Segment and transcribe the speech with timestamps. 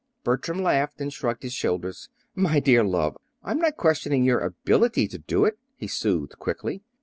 [0.23, 2.09] Bertram laughed and shrugged his shoulders.
[2.33, 6.81] "My dear love, I'm not questioning your ability to do it," he soothed quickly.